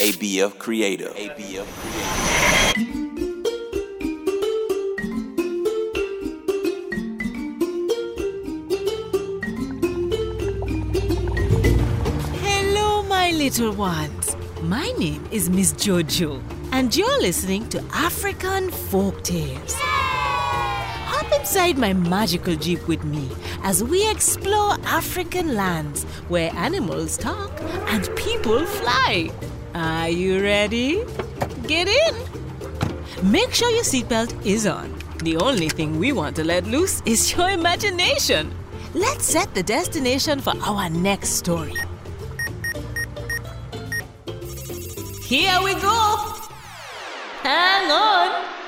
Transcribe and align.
ABF 0.00 0.58
Creative. 0.58 1.14
ABF 1.14 1.64
Creative. 1.80 2.84
Hello, 12.42 13.02
my 13.04 13.30
little 13.30 13.72
ones. 13.72 14.36
My 14.62 14.92
name 14.98 15.26
is 15.30 15.48
Miss 15.48 15.72
Jojo, 15.72 16.42
and 16.72 16.94
you're 16.94 17.20
listening 17.22 17.66
to 17.70 17.82
African 17.94 18.70
Folk 18.70 19.22
Tales. 19.24 19.74
Hop 21.24 21.40
inside 21.40 21.78
my 21.78 21.92
magical 21.92 22.54
jeep 22.54 22.86
with 22.86 23.02
me 23.04 23.30
as 23.62 23.82
we 23.82 24.08
explore 24.10 24.72
African 24.84 25.54
lands 25.54 26.04
where 26.28 26.52
animals 26.54 27.16
talk 27.16 27.50
and 27.88 28.08
people 28.16 28.64
fly. 28.66 29.30
Are 29.74 30.08
you 30.08 30.42
ready? 30.42 31.02
Get 31.66 31.88
in! 31.88 32.14
Make 33.22 33.54
sure 33.54 33.70
your 33.70 33.84
seatbelt 33.84 34.34
is 34.44 34.66
on. 34.66 34.94
The 35.22 35.36
only 35.36 35.68
thing 35.68 35.98
we 35.98 36.12
want 36.12 36.36
to 36.36 36.44
let 36.44 36.66
loose 36.66 37.02
is 37.06 37.32
your 37.34 37.48
imagination. 37.48 38.52
Let's 38.92 39.24
set 39.24 39.54
the 39.54 39.62
destination 39.62 40.40
for 40.40 40.52
our 40.62 40.90
next 40.90 41.30
story. 41.30 41.76
Here 45.22 45.58
we 45.62 45.72
go! 45.74 46.36
Hang 47.42 47.90
on! 47.90 48.63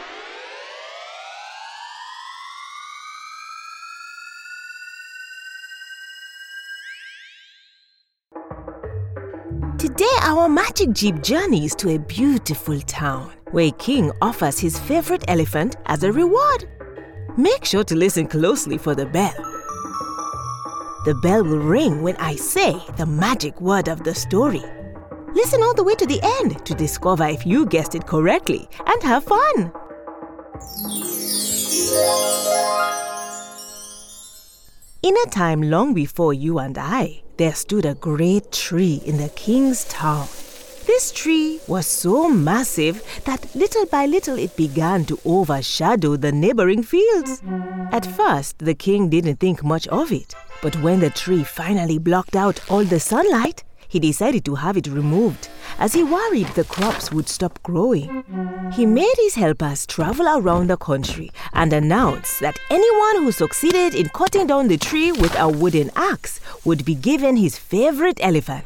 Today, 9.87 10.19
our 10.23 10.49
magic 10.49 10.91
jeep 10.91 11.23
journeys 11.23 11.73
to 11.77 11.95
a 11.95 11.99
beautiful 12.01 12.81
town 12.81 13.33
where 13.53 13.67
a 13.67 13.70
king 13.70 14.11
offers 14.20 14.59
his 14.59 14.81
favorite 14.81 15.23
elephant 15.28 15.77
as 15.87 16.03
a 16.03 16.11
reward. 16.11 16.69
Make 17.37 17.65
sure 17.65 17.84
to 17.84 17.95
listen 17.95 18.27
closely 18.27 18.78
for 18.78 18.97
the 18.97 19.06
bell. 19.06 19.33
The 21.05 21.15
bell 21.23 21.45
will 21.45 21.61
ring 21.61 22.03
when 22.03 22.17
I 22.17 22.34
say 22.34 22.75
the 22.97 23.06
magic 23.06 23.61
word 23.61 23.87
of 23.87 24.03
the 24.03 24.12
story. 24.12 24.65
Listen 25.34 25.62
all 25.62 25.73
the 25.73 25.84
way 25.84 25.95
to 25.95 26.06
the 26.06 26.19
end 26.41 26.67
to 26.67 26.75
discover 26.75 27.28
if 27.28 27.47
you 27.47 27.65
guessed 27.65 27.95
it 27.95 28.09
correctly 28.09 28.69
and 28.84 29.03
have 29.05 29.23
fun. 29.23 29.73
In 35.05 35.15
a 35.17 35.31
time 35.31 35.62
long 35.62 35.95
before 35.95 36.34
you 36.34 36.59
and 36.59 36.77
I, 36.77 37.23
there 37.37 37.55
stood 37.55 37.84
a 37.84 37.95
great 37.95 38.53
tree 38.53 39.03
in 39.05 39.19
the 39.19 39.29
king's 39.31 39.84
town. 39.84 40.27
This 40.87 41.11
tree 41.11 41.61
was 41.67 41.87
so 41.87 42.28
massive 42.28 43.03
that 43.25 43.55
little 43.55 43.87
by 43.87 44.06
little 44.06 44.39
it 44.39 44.56
began 44.56 45.05
to 45.06 45.19
overshadow 45.25 46.17
the 46.17 46.33
neighboring 46.33 46.83
fields. 46.83 47.43
At 47.91 48.06
first, 48.06 48.61
the 48.61 48.75
king 48.75 49.09
didn't 49.11 49.37
think 49.37 49.65
much 49.65 49.89
of 49.89 50.12
it, 50.12 50.34
but 50.62 50.77
when 50.83 51.01
the 51.01 51.11
tree 51.11 51.43
finally 51.43 51.98
blocked 51.98 52.37
out 52.37 52.61
all 52.70 52.84
the 52.84 53.01
sunlight, 53.01 53.65
he 53.89 53.98
decided 53.98 54.45
to 54.45 54.55
have 54.55 54.77
it 54.77 54.87
removed 54.87 55.48
as 55.79 55.92
he 55.92 56.03
worried 56.03 56.48
the 56.48 56.65
crops 56.65 57.12
would 57.12 57.29
stop 57.29 57.62
growing. 57.62 58.25
He 58.73 58.87
made 58.87 59.15
his 59.17 59.34
helpers 59.34 59.87
travel 59.87 60.27
around 60.28 60.69
the 60.69 60.77
country 60.77 61.31
and 61.53 61.73
announced 61.73 62.41
that 62.41 62.59
anyone 62.70 63.25
who 63.25 63.33
succeeded 63.33 63.95
in 63.95 64.09
cutting 64.11 64.47
down 64.47 64.69
the 64.69 64.77
tree 64.77 65.12
with 65.12 65.39
a 65.39 65.48
wooden 65.48 65.91
axe 65.97 66.41
would 66.65 66.84
be 66.84 66.95
given 66.95 67.37
his 67.37 67.59
favorite 67.59 68.19
elephant. 68.20 68.65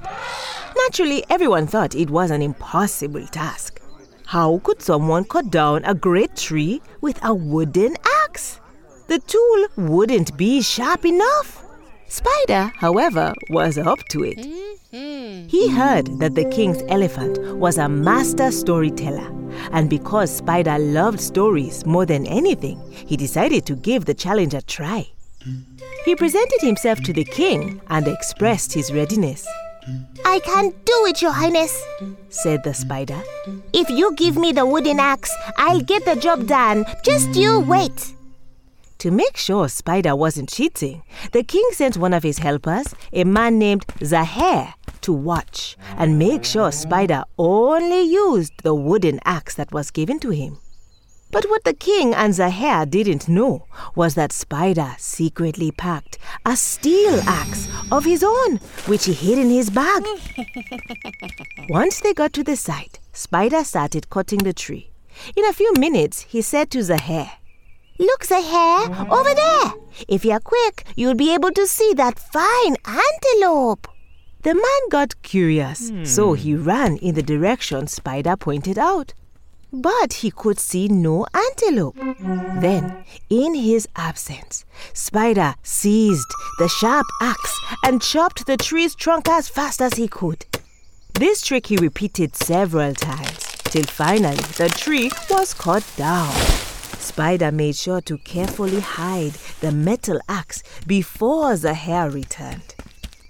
Naturally, 0.84 1.24
everyone 1.28 1.66
thought 1.66 1.94
it 1.94 2.10
was 2.10 2.30
an 2.30 2.42
impossible 2.42 3.26
task. 3.26 3.80
How 4.26 4.58
could 4.62 4.80
someone 4.80 5.24
cut 5.24 5.50
down 5.50 5.84
a 5.84 5.94
great 5.94 6.36
tree 6.36 6.80
with 7.00 7.18
a 7.24 7.34
wooden 7.34 7.96
axe? 8.24 8.60
The 9.08 9.18
tool 9.18 9.66
wouldn't 9.76 10.36
be 10.36 10.62
sharp 10.62 11.04
enough. 11.04 11.64
Spider, 12.10 12.72
however, 12.76 13.32
was 13.50 13.78
up 13.78 14.00
to 14.08 14.24
it. 14.24 14.36
Mm-hmm. 14.36 15.46
He 15.46 15.68
heard 15.70 16.18
that 16.18 16.34
the 16.34 16.44
king's 16.50 16.82
elephant 16.88 17.38
was 17.56 17.78
a 17.78 17.88
master 17.88 18.50
storyteller, 18.50 19.30
and 19.70 19.88
because 19.88 20.36
Spider 20.36 20.76
loved 20.76 21.20
stories 21.20 21.86
more 21.86 22.04
than 22.04 22.26
anything, 22.26 22.82
he 22.90 23.16
decided 23.16 23.64
to 23.66 23.76
give 23.76 24.06
the 24.06 24.14
challenge 24.14 24.54
a 24.54 24.62
try. 24.62 25.06
He 26.04 26.16
presented 26.16 26.60
himself 26.62 27.00
to 27.02 27.12
the 27.12 27.24
king 27.24 27.80
and 27.88 28.08
expressed 28.08 28.72
his 28.72 28.92
readiness. 28.92 29.46
I 30.24 30.40
can 30.40 30.70
do 30.70 31.06
it, 31.06 31.22
Your 31.22 31.30
Highness. 31.30 31.80
Said 32.28 32.64
the 32.64 32.74
spider. 32.74 33.22
If 33.72 33.88
you 33.88 34.14
give 34.16 34.36
me 34.36 34.50
the 34.50 34.66
wooden 34.66 34.98
axe, 34.98 35.32
I'll 35.58 35.80
get 35.80 36.04
the 36.04 36.16
job 36.16 36.48
done. 36.48 36.84
Just 37.04 37.36
you 37.36 37.60
wait. 37.60 38.14
To 39.00 39.10
make 39.10 39.38
sure 39.38 39.66
Spider 39.70 40.14
wasn't 40.14 40.50
cheating, 40.50 41.02
the 41.32 41.42
king 41.42 41.66
sent 41.72 41.96
one 41.96 42.12
of 42.12 42.22
his 42.22 42.36
helpers, 42.36 42.94
a 43.14 43.24
man 43.24 43.58
named 43.58 43.86
Zaher, 44.00 44.74
to 45.00 45.12
watch 45.14 45.78
and 45.96 46.18
make 46.18 46.44
sure 46.44 46.70
Spider 46.70 47.24
only 47.38 48.02
used 48.02 48.52
the 48.62 48.74
wooden 48.74 49.18
axe 49.24 49.54
that 49.54 49.72
was 49.72 49.90
given 49.90 50.20
to 50.20 50.28
him. 50.28 50.58
But 51.30 51.46
what 51.48 51.64
the 51.64 51.72
king 51.72 52.12
and 52.12 52.34
Zaher 52.34 52.84
didn't 52.90 53.26
know 53.26 53.64
was 53.94 54.16
that 54.16 54.32
Spider 54.32 54.94
secretly 54.98 55.70
packed 55.70 56.18
a 56.44 56.54
steel 56.54 57.20
axe 57.26 57.68
of 57.90 58.04
his 58.04 58.22
own, 58.22 58.58
which 58.84 59.06
he 59.06 59.14
hid 59.14 59.38
in 59.38 59.48
his 59.48 59.70
bag. 59.70 60.04
Once 61.70 62.00
they 62.02 62.12
got 62.12 62.34
to 62.34 62.44
the 62.44 62.54
site, 62.54 62.98
Spider 63.14 63.64
started 63.64 64.10
cutting 64.10 64.40
the 64.40 64.52
tree. 64.52 64.90
In 65.34 65.46
a 65.46 65.54
few 65.54 65.72
minutes, 65.78 66.20
he 66.28 66.42
said 66.42 66.70
to 66.72 66.80
Zaher, 66.80 67.30
Look, 68.00 68.24
Zaher, 68.24 69.10
over 69.10 69.34
there. 69.34 69.74
If 70.08 70.24
you're 70.24 70.40
quick, 70.40 70.84
you'll 70.96 71.14
be 71.14 71.34
able 71.34 71.50
to 71.50 71.66
see 71.66 71.92
that 71.94 72.18
fine 72.18 72.76
antelope. 72.86 73.86
The 74.40 74.54
man 74.54 74.88
got 74.90 75.20
curious, 75.20 75.90
hmm. 75.90 76.04
so 76.04 76.32
he 76.32 76.54
ran 76.54 76.96
in 76.96 77.14
the 77.14 77.22
direction 77.22 77.88
Spider 77.88 78.36
pointed 78.38 78.78
out. 78.78 79.12
But 79.70 80.14
he 80.14 80.30
could 80.30 80.58
see 80.58 80.88
no 80.88 81.26
antelope. 81.34 81.96
Then, 82.60 83.04
in 83.28 83.54
his 83.54 83.86
absence, 83.94 84.64
Spider 84.94 85.54
seized 85.62 86.26
the 86.58 86.68
sharp 86.68 87.06
axe 87.20 87.60
and 87.84 88.00
chopped 88.00 88.46
the 88.46 88.56
tree's 88.56 88.94
trunk 88.94 89.28
as 89.28 89.50
fast 89.50 89.82
as 89.82 89.92
he 89.92 90.08
could. 90.08 90.46
This 91.12 91.42
trick 91.42 91.66
he 91.66 91.76
repeated 91.76 92.34
several 92.34 92.94
times 92.94 93.40
till 93.64 93.84
finally 93.84 94.36
the 94.56 94.70
tree 94.70 95.10
was 95.28 95.52
cut 95.52 95.84
down. 95.98 96.34
Spider 97.00 97.50
made 97.50 97.76
sure 97.76 98.00
to 98.02 98.18
carefully 98.18 98.80
hide 98.80 99.32
the 99.60 99.72
metal 99.72 100.20
axe 100.28 100.62
before 100.86 101.56
Zaher 101.56 102.12
returned. 102.12 102.74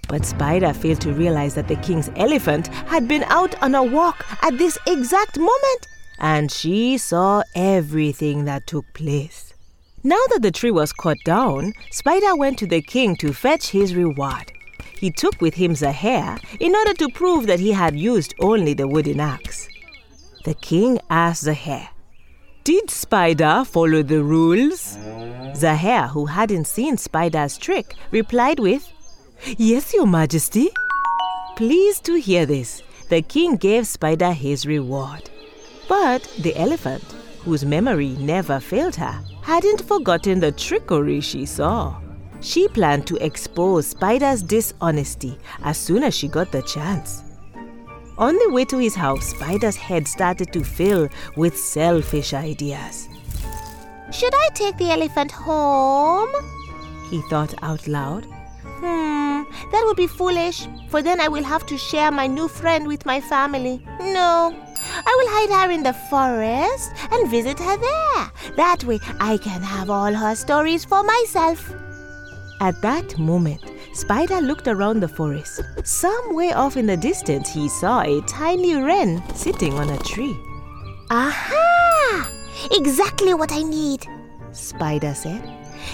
But 0.07 0.25
Spider 0.25 0.73
failed 0.73 1.01
to 1.01 1.13
realize 1.13 1.55
that 1.55 1.67
the 1.67 1.77
king's 1.77 2.09
elephant 2.15 2.67
had 2.67 3.07
been 3.07 3.23
out 3.23 3.55
on 3.63 3.75
a 3.75 3.83
walk 3.83 4.25
at 4.43 4.57
this 4.57 4.77
exact 4.85 5.37
moment, 5.39 5.87
and 6.19 6.51
she 6.51 6.97
saw 6.97 7.43
everything 7.55 8.45
that 8.45 8.67
took 8.67 8.85
place. 8.93 9.53
Now 10.03 10.19
that 10.31 10.41
the 10.41 10.51
tree 10.51 10.71
was 10.71 10.91
cut 10.91 11.17
down, 11.23 11.73
Spider 11.91 12.35
went 12.35 12.57
to 12.59 12.67
the 12.67 12.81
king 12.81 13.15
to 13.17 13.33
fetch 13.33 13.69
his 13.69 13.95
reward. 13.95 14.51
He 14.99 15.11
took 15.11 15.39
with 15.39 15.53
him 15.53 15.73
Zaher 15.73 16.39
in 16.59 16.75
order 16.75 16.93
to 16.95 17.09
prove 17.09 17.47
that 17.47 17.59
he 17.59 17.71
had 17.71 17.97
used 17.97 18.33
only 18.39 18.73
the 18.73 18.87
wooden 18.87 19.19
axe. 19.19 19.67
The 20.43 20.55
king 20.55 20.99
asked 21.09 21.45
Zaher, 21.45 21.87
Did 22.63 22.91
Spider 22.91 23.63
follow 23.65 24.03
the 24.03 24.21
rules? 24.21 24.95
Hare, 25.75 26.07
who 26.07 26.27
hadn't 26.27 26.67
seen 26.67 26.95
Spider's 26.95 27.57
trick, 27.57 27.95
replied 28.11 28.59
with, 28.59 28.87
Yes, 29.57 29.95
Your 29.95 30.05
Majesty. 30.05 30.69
Pleased 31.55 32.03
to 32.05 32.19
hear 32.19 32.45
this, 32.45 32.83
the 33.09 33.23
king 33.23 33.55
gave 33.55 33.87
Spider 33.87 34.31
his 34.31 34.67
reward. 34.67 35.27
But 35.89 36.21
the 36.37 36.55
elephant, 36.55 37.03
whose 37.43 37.65
memory 37.65 38.15
never 38.19 38.59
failed 38.59 38.95
her, 38.97 39.23
hadn't 39.41 39.81
forgotten 39.81 40.39
the 40.39 40.51
trickery 40.51 41.19
she 41.19 41.47
saw. 41.47 41.99
She 42.41 42.67
planned 42.67 43.07
to 43.07 43.15
expose 43.25 43.87
Spider's 43.87 44.43
dishonesty 44.43 45.35
as 45.63 45.79
soon 45.79 46.03
as 46.03 46.15
she 46.15 46.27
got 46.27 46.51
the 46.51 46.61
chance. 46.61 47.23
On 48.21 48.37
the 48.37 48.51
way 48.51 48.65
to 48.65 48.77
his 48.77 48.93
house, 48.93 49.29
Spider's 49.29 49.75
head 49.75 50.07
started 50.07 50.53
to 50.53 50.63
fill 50.63 51.09
with 51.35 51.57
selfish 51.57 52.35
ideas. 52.35 53.09
Should 54.11 54.35
I 54.35 54.49
take 54.53 54.77
the 54.77 54.91
elephant 54.91 55.31
home? 55.31 56.29
He 57.09 57.19
thought 57.31 57.55
out 57.63 57.87
loud. 57.87 58.25
Hmm, 58.63 59.41
that 59.71 59.83
would 59.85 59.97
be 59.97 60.05
foolish, 60.05 60.67
for 60.89 61.01
then 61.01 61.19
I 61.19 61.29
will 61.29 61.43
have 61.43 61.65
to 61.65 61.79
share 61.79 62.11
my 62.11 62.27
new 62.27 62.47
friend 62.47 62.87
with 62.87 63.07
my 63.07 63.19
family. 63.19 63.83
No, 63.99 64.53
I 64.53 65.13
will 65.17 65.29
hide 65.31 65.65
her 65.65 65.71
in 65.71 65.81
the 65.81 65.93
forest 66.11 66.91
and 67.11 67.27
visit 67.27 67.57
her 67.57 67.75
there. 67.75 68.55
That 68.55 68.83
way 68.83 68.99
I 69.19 69.37
can 69.37 69.63
have 69.63 69.89
all 69.89 70.13
her 70.13 70.35
stories 70.35 70.85
for 70.85 71.01
myself. 71.01 71.73
At 72.59 72.79
that 72.83 73.17
moment, 73.17 73.63
Spider 73.93 74.39
looked 74.39 74.67
around 74.67 75.01
the 75.01 75.07
forest. 75.07 75.61
Somewhere 75.83 76.57
off 76.57 76.77
in 76.77 76.87
the 76.87 76.95
distance, 76.95 77.49
he 77.49 77.67
saw 77.67 78.01
a 78.01 78.21
tiny 78.21 78.75
wren 78.75 79.21
sitting 79.35 79.73
on 79.73 79.89
a 79.89 79.97
tree. 79.99 80.35
Aha! 81.09 82.31
Exactly 82.71 83.33
what 83.33 83.51
I 83.51 83.63
need. 83.63 84.07
Spider 84.53 85.13
said. 85.13 85.43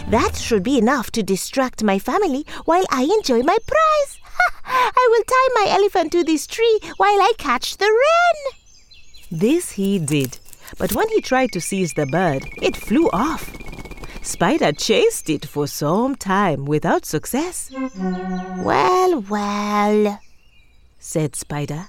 That 0.09 0.35
should 0.35 0.63
be 0.63 0.77
enough 0.77 1.11
to 1.11 1.23
distract 1.23 1.83
my 1.83 1.97
family 1.97 2.45
while 2.65 2.85
I 2.91 3.03
enjoy 3.03 3.41
my 3.41 3.57
prize. 3.65 4.19
I 4.65 5.07
will 5.09 5.23
tie 5.23 5.63
my 5.63 5.75
elephant 5.75 6.11
to 6.11 6.23
this 6.23 6.45
tree 6.45 6.79
while 6.97 7.19
I 7.21 7.33
catch 7.37 7.77
the 7.77 7.85
wren. 7.85 8.53
This 9.31 9.71
he 9.71 9.97
did, 9.97 10.37
but 10.77 10.93
when 10.93 11.09
he 11.09 11.21
tried 11.21 11.51
to 11.53 11.61
seize 11.61 11.93
the 11.93 12.05
bird, 12.05 12.47
it 12.61 12.77
flew 12.77 13.09
off. 13.11 13.51
Spider 14.27 14.73
chased 14.73 15.29
it 15.29 15.45
for 15.45 15.67
some 15.67 16.13
time 16.13 16.65
without 16.65 17.05
success. 17.05 17.71
Well, 17.71 19.21
well, 19.21 20.19
said 20.99 21.33
Spider. 21.37 21.87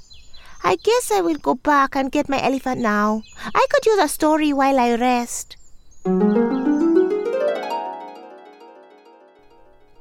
I 0.62 0.76
guess 0.76 1.10
I 1.10 1.20
will 1.20 1.38
go 1.38 1.56
back 1.56 1.96
and 1.96 2.12
get 2.12 2.28
my 2.28 2.40
elephant 2.40 2.80
now. 2.80 3.24
I 3.52 3.66
could 3.68 3.84
use 3.86 3.98
a 3.98 4.06
story 4.06 4.52
while 4.52 4.78
I 4.78 4.94
rest. 4.94 5.56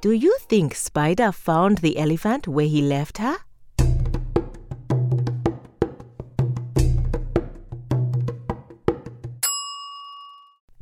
Do 0.02 0.12
you 0.12 0.38
think 0.48 0.76
Spider 0.76 1.32
found 1.32 1.80
the 1.80 1.98
elephant 1.98 2.48
where 2.48 2.68
he 2.68 2.84
left 2.84 3.18
her? 3.18 3.38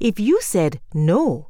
If 0.06 0.20
you 0.20 0.40
said 0.40 0.82
no, 0.94 1.48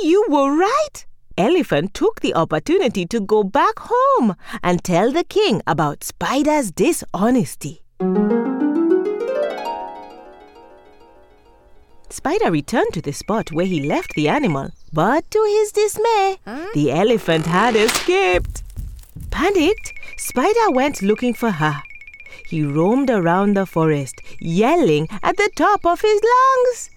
you 0.00 0.24
were 0.28 0.56
right. 0.56 1.06
Elephant 1.36 1.92
took 1.92 2.20
the 2.20 2.32
opportunity 2.32 3.04
to 3.06 3.18
go 3.18 3.42
back 3.42 3.80
home 3.80 4.36
and 4.62 4.84
tell 4.84 5.10
the 5.10 5.24
king 5.24 5.60
about 5.66 6.04
Spider's 6.04 6.70
dishonesty. 6.70 7.82
Spider 12.10 12.52
returned 12.52 12.92
to 12.92 13.02
the 13.02 13.12
spot 13.12 13.50
where 13.50 13.66
he 13.66 13.82
left 13.82 14.14
the 14.14 14.28
animal, 14.28 14.70
but 14.92 15.28
to 15.32 15.42
his 15.42 15.72
dismay, 15.72 16.36
the 16.74 16.92
elephant 16.92 17.46
had 17.46 17.74
escaped. 17.74 18.62
Panicked, 19.32 19.92
Spider 20.16 20.70
went 20.70 21.02
looking 21.02 21.34
for 21.34 21.50
her. 21.50 21.82
He 22.46 22.62
roamed 22.62 23.10
around 23.10 23.56
the 23.56 23.66
forest, 23.66 24.20
yelling 24.38 25.08
at 25.24 25.36
the 25.36 25.50
top 25.56 25.84
of 25.84 26.02
his 26.02 26.20
lungs. 26.22 26.90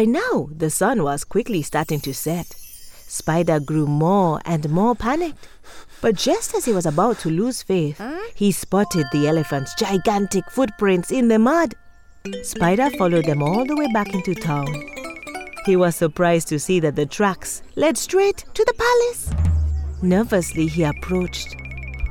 By 0.00 0.06
now, 0.06 0.48
the 0.50 0.70
sun 0.70 1.02
was 1.02 1.24
quickly 1.24 1.60
starting 1.60 2.00
to 2.00 2.14
set. 2.14 2.46
Spider 3.06 3.60
grew 3.60 3.86
more 3.86 4.40
and 4.46 4.70
more 4.70 4.94
panicked. 4.94 5.46
But 6.00 6.14
just 6.14 6.54
as 6.54 6.64
he 6.64 6.72
was 6.72 6.86
about 6.86 7.18
to 7.18 7.28
lose 7.28 7.62
faith, 7.62 8.00
he 8.34 8.50
spotted 8.50 9.04
the 9.12 9.28
elephant's 9.28 9.74
gigantic 9.74 10.50
footprints 10.50 11.10
in 11.10 11.28
the 11.28 11.38
mud. 11.38 11.74
Spider 12.42 12.88
followed 12.96 13.26
them 13.26 13.42
all 13.42 13.66
the 13.66 13.76
way 13.76 13.88
back 13.92 14.14
into 14.14 14.34
town. 14.34 14.68
He 15.66 15.76
was 15.76 15.96
surprised 15.96 16.48
to 16.48 16.58
see 16.58 16.80
that 16.80 16.96
the 16.96 17.04
tracks 17.04 17.62
led 17.76 17.98
straight 17.98 18.46
to 18.54 18.64
the 18.64 18.72
palace. 18.72 19.30
Nervously, 20.02 20.66
he 20.66 20.82
approached. 20.82 21.54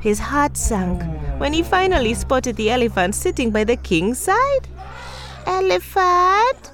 His 0.00 0.20
heart 0.20 0.56
sank 0.56 1.02
when 1.40 1.52
he 1.52 1.64
finally 1.64 2.14
spotted 2.14 2.54
the 2.54 2.70
elephant 2.70 3.16
sitting 3.16 3.50
by 3.50 3.64
the 3.64 3.74
king's 3.74 4.20
side. 4.20 4.68
Elephant? 5.44 6.70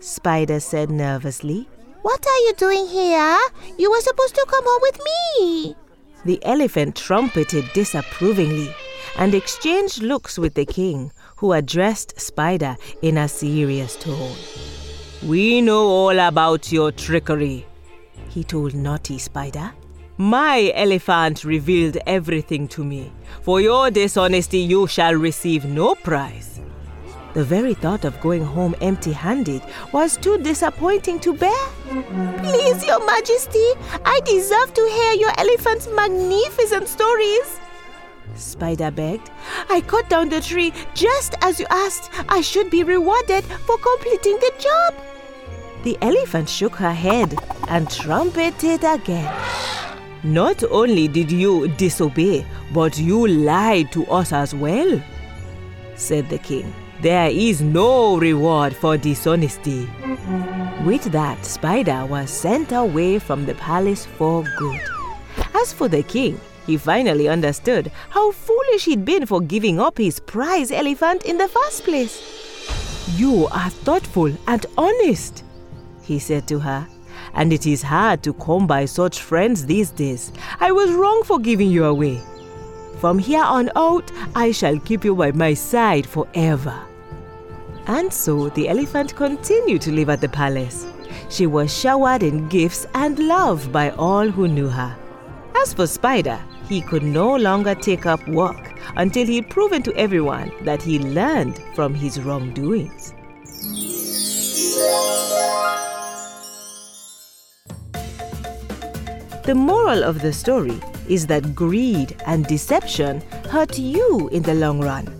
Spider 0.00 0.60
said 0.60 0.90
nervously. 0.90 1.68
What 2.02 2.26
are 2.26 2.38
you 2.38 2.54
doing 2.56 2.86
here? 2.86 3.38
You 3.78 3.90
were 3.90 4.00
supposed 4.00 4.34
to 4.34 4.46
come 4.48 4.64
home 4.66 4.82
with 4.82 4.98
me. 5.04 5.76
The 6.24 6.42
elephant 6.44 6.96
trumpeted 6.96 7.70
disapprovingly 7.74 8.74
and 9.18 9.34
exchanged 9.34 10.02
looks 10.02 10.38
with 10.38 10.54
the 10.54 10.64
king, 10.64 11.12
who 11.36 11.52
addressed 11.52 12.18
Spider 12.18 12.76
in 13.02 13.18
a 13.18 13.28
serious 13.28 13.96
tone. 13.96 14.36
We 15.26 15.60
know 15.60 15.86
all 15.86 16.18
about 16.18 16.72
your 16.72 16.92
trickery, 16.92 17.66
he 18.30 18.42
told 18.42 18.74
naughty 18.74 19.18
Spider. 19.18 19.70
My 20.16 20.72
elephant 20.74 21.44
revealed 21.44 21.98
everything 22.06 22.68
to 22.68 22.84
me. 22.84 23.12
For 23.42 23.60
your 23.60 23.90
dishonesty, 23.90 24.58
you 24.60 24.86
shall 24.86 25.14
receive 25.14 25.66
no 25.66 25.94
prize. 25.94 26.49
The 27.32 27.44
very 27.44 27.74
thought 27.74 28.04
of 28.04 28.20
going 28.20 28.44
home 28.44 28.74
empty 28.80 29.12
handed 29.12 29.62
was 29.92 30.16
too 30.16 30.38
disappointing 30.38 31.20
to 31.20 31.32
bear. 31.32 31.68
Please, 32.38 32.84
Your 32.84 33.04
Majesty, 33.06 33.68
I 34.04 34.20
deserve 34.24 34.74
to 34.74 34.82
hear 34.82 35.12
your 35.12 35.32
elephant's 35.38 35.88
magnificent 35.94 36.88
stories. 36.88 37.60
Spider 38.34 38.90
begged. 38.90 39.30
I 39.68 39.80
cut 39.80 40.08
down 40.08 40.28
the 40.28 40.40
tree 40.40 40.72
just 40.94 41.36
as 41.42 41.60
you 41.60 41.66
asked. 41.70 42.10
I 42.28 42.40
should 42.40 42.68
be 42.68 42.82
rewarded 42.82 43.44
for 43.44 43.78
completing 43.78 44.36
the 44.36 44.52
job. 44.58 44.94
The 45.84 45.96
elephant 46.02 46.48
shook 46.48 46.74
her 46.76 46.92
head 46.92 47.36
and 47.68 47.88
trumpeted 47.90 48.82
again. 48.82 49.32
Not 50.24 50.64
only 50.64 51.06
did 51.06 51.30
you 51.30 51.68
disobey, 51.68 52.44
but 52.74 52.98
you 52.98 53.26
lied 53.26 53.92
to 53.92 54.04
us 54.06 54.32
as 54.32 54.54
well, 54.54 55.00
said 55.94 56.28
the 56.28 56.38
king. 56.38 56.72
There 57.02 57.30
is 57.30 57.62
no 57.62 58.18
reward 58.18 58.76
for 58.76 58.98
dishonesty. 58.98 59.88
With 60.84 61.04
that, 61.12 61.46
Spider 61.46 62.04
was 62.04 62.30
sent 62.30 62.72
away 62.72 63.18
from 63.18 63.46
the 63.46 63.54
palace 63.54 64.04
for 64.04 64.44
good. 64.58 64.82
As 65.54 65.72
for 65.72 65.88
the 65.88 66.02
king, 66.02 66.38
he 66.66 66.76
finally 66.76 67.26
understood 67.26 67.90
how 68.10 68.32
foolish 68.32 68.84
he'd 68.84 69.06
been 69.06 69.24
for 69.24 69.40
giving 69.40 69.80
up 69.80 69.96
his 69.96 70.20
prize 70.20 70.70
elephant 70.70 71.24
in 71.24 71.38
the 71.38 71.48
first 71.48 71.84
place. 71.84 72.20
You 73.16 73.46
are 73.46 73.70
thoughtful 73.70 74.30
and 74.46 74.66
honest, 74.76 75.42
he 76.02 76.18
said 76.18 76.46
to 76.48 76.58
her, 76.58 76.86
and 77.32 77.50
it 77.50 77.66
is 77.66 77.80
hard 77.80 78.22
to 78.24 78.34
come 78.34 78.66
by 78.66 78.84
such 78.84 79.20
friends 79.22 79.64
these 79.64 79.90
days. 79.90 80.32
I 80.60 80.70
was 80.70 80.92
wrong 80.92 81.22
for 81.24 81.38
giving 81.38 81.70
you 81.70 81.86
away. 81.86 82.20
From 82.98 83.18
here 83.18 83.42
on 83.42 83.70
out, 83.74 84.12
I 84.34 84.52
shall 84.52 84.78
keep 84.78 85.02
you 85.02 85.14
by 85.14 85.32
my 85.32 85.54
side 85.54 86.06
forever. 86.06 86.88
And 87.90 88.12
so 88.12 88.50
the 88.50 88.68
elephant 88.68 89.16
continued 89.16 89.82
to 89.82 89.90
live 89.90 90.10
at 90.10 90.20
the 90.20 90.28
palace. 90.28 90.86
She 91.28 91.48
was 91.48 91.76
showered 91.76 92.22
in 92.22 92.48
gifts 92.48 92.86
and 92.94 93.18
love 93.18 93.72
by 93.72 93.90
all 93.90 94.28
who 94.28 94.46
knew 94.46 94.68
her. 94.68 94.96
As 95.60 95.74
for 95.74 95.88
Spider, 95.88 96.38
he 96.68 96.82
could 96.82 97.02
no 97.02 97.34
longer 97.34 97.74
take 97.74 98.06
up 98.06 98.24
work 98.28 98.78
until 98.94 99.26
he'd 99.26 99.50
proven 99.50 99.82
to 99.82 99.92
everyone 99.96 100.52
that 100.62 100.80
he 100.80 101.00
learned 101.00 101.60
from 101.74 101.92
his 101.92 102.20
wrongdoings. 102.20 103.12
The 109.42 109.54
moral 109.56 110.04
of 110.04 110.22
the 110.22 110.32
story 110.32 110.80
is 111.08 111.26
that 111.26 111.56
greed 111.56 112.16
and 112.24 112.46
deception 112.46 113.20
hurt 113.50 113.80
you 113.80 114.28
in 114.28 114.44
the 114.44 114.54
long 114.54 114.80
run. 114.80 115.19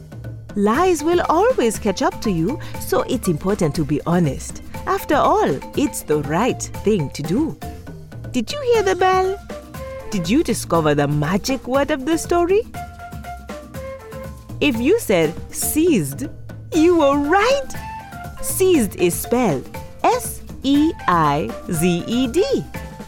Lies 0.56 1.04
will 1.04 1.20
always 1.28 1.78
catch 1.78 2.02
up 2.02 2.20
to 2.22 2.30
you, 2.30 2.58
so 2.80 3.02
it's 3.02 3.28
important 3.28 3.74
to 3.76 3.84
be 3.84 4.00
honest. 4.06 4.62
After 4.86 5.14
all, 5.14 5.58
it's 5.78 6.02
the 6.02 6.22
right 6.22 6.60
thing 6.60 7.10
to 7.10 7.22
do. 7.22 7.56
Did 8.32 8.50
you 8.50 8.60
hear 8.72 8.82
the 8.82 8.96
bell? 8.96 9.38
Did 10.10 10.28
you 10.28 10.42
discover 10.42 10.94
the 10.94 11.06
magic 11.06 11.68
word 11.68 11.92
of 11.92 12.04
the 12.04 12.18
story? 12.18 12.62
If 14.60 14.76
you 14.76 14.98
said 14.98 15.32
seized, 15.54 16.26
you 16.74 16.98
were 16.98 17.18
right. 17.18 17.70
Seized 18.42 18.96
is 18.96 19.14
spelled 19.14 19.68
S 20.02 20.42
E 20.64 20.92
I 21.06 21.48
Z 21.70 22.04
E 22.06 22.26
D. 22.26 22.44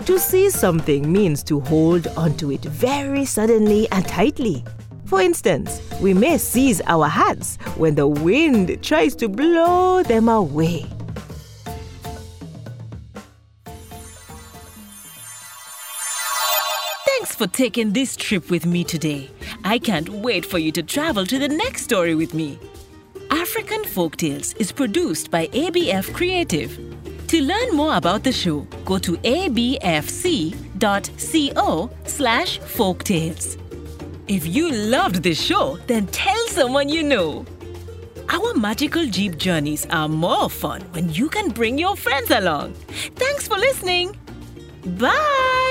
To 0.07 0.19
seize 0.19 0.55
something 0.55 1.13
means 1.13 1.43
to 1.45 1.61
hold 1.61 2.07
onto 2.17 2.51
it 2.51 2.63
very 2.63 3.25
suddenly 3.25 3.89
and 3.91 4.07
tightly. 4.07 4.65
For 5.13 5.21
instance, 5.21 5.83
we 6.01 6.15
may 6.15 6.39
seize 6.39 6.81
our 6.87 7.07
hats 7.07 7.59
when 7.77 7.97
the 7.97 8.07
wind 8.07 8.83
tries 8.83 9.15
to 9.17 9.29
blow 9.29 10.03
them 10.03 10.27
away. 10.27 10.87
Thanks 17.05 17.35
for 17.37 17.47
taking 17.47 17.93
this 17.93 18.17
trip 18.17 18.49
with 18.51 18.65
me 18.65 18.85
today. 18.85 19.29
I 19.65 19.79
can't 19.79 20.09
wait 20.09 20.47
for 20.47 20.57
you 20.57 20.73
to 20.73 20.83
travel 20.83 21.27
to 21.27 21.39
the 21.39 21.49
next 21.49 21.83
story 21.83 22.15
with 22.15 22.33
me. 22.33 22.59
African 23.31 23.83
Folktales 23.83 24.57
is 24.59 24.73
produced 24.73 25.31
by 25.31 25.49
ABF 25.49 26.15
Creative. 26.15 26.75
To 27.27 27.43
learn 27.43 27.77
more 27.77 27.97
about 27.97 28.25
the 28.25 28.33
show, 28.33 28.61
go 28.87 28.97
to 29.01 29.19
abfc.co 29.19 30.31
slash 32.07 32.61
folktales. 32.61 33.62
If 34.29 34.47
you 34.47 34.71
loved 34.71 35.23
this 35.23 35.41
show, 35.41 35.79
then 35.87 36.07
tell 36.07 36.47
someone 36.49 36.89
you 36.89 37.03
know. 37.03 37.45
Our 38.29 38.55
magical 38.55 39.05
Jeep 39.07 39.37
journeys 39.37 39.85
are 39.91 40.09
more 40.09 40.49
fun 40.49 40.83
when 40.93 41.13
you 41.13 41.29
can 41.29 41.51
bring 41.51 41.77
your 41.77 41.97
friends 41.97 42.31
along. 42.31 42.75
Thanks 43.17 43.49
for 43.49 43.59
listening. 43.59 44.17
Bye. 44.99 45.62